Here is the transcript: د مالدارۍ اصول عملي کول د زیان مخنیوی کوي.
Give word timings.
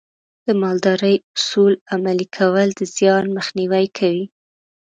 د 0.45 0.47
مالدارۍ 0.61 1.15
اصول 1.35 1.73
عملي 1.93 2.27
کول 2.37 2.67
د 2.75 2.81
زیان 2.95 3.25
مخنیوی 3.37 3.85
کوي. 3.97 4.25